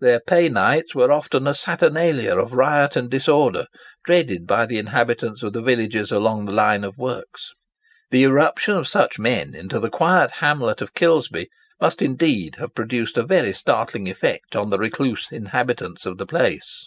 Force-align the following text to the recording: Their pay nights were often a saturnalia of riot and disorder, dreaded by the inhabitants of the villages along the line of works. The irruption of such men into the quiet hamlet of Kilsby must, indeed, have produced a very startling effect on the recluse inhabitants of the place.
Their 0.00 0.18
pay 0.18 0.48
nights 0.48 0.92
were 0.92 1.12
often 1.12 1.46
a 1.46 1.54
saturnalia 1.54 2.36
of 2.36 2.54
riot 2.54 2.96
and 2.96 3.08
disorder, 3.08 3.66
dreaded 4.04 4.44
by 4.44 4.66
the 4.66 4.76
inhabitants 4.76 5.44
of 5.44 5.52
the 5.52 5.62
villages 5.62 6.10
along 6.10 6.46
the 6.46 6.52
line 6.52 6.82
of 6.82 6.98
works. 6.98 7.52
The 8.10 8.24
irruption 8.24 8.74
of 8.74 8.88
such 8.88 9.20
men 9.20 9.54
into 9.54 9.78
the 9.78 9.88
quiet 9.88 10.32
hamlet 10.40 10.80
of 10.82 10.94
Kilsby 10.94 11.46
must, 11.80 12.02
indeed, 12.02 12.56
have 12.56 12.74
produced 12.74 13.16
a 13.16 13.22
very 13.22 13.52
startling 13.52 14.08
effect 14.08 14.56
on 14.56 14.70
the 14.70 14.80
recluse 14.80 15.30
inhabitants 15.30 16.06
of 16.06 16.18
the 16.18 16.26
place. 16.26 16.84